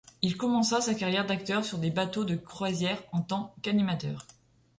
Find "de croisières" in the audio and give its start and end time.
2.25-3.03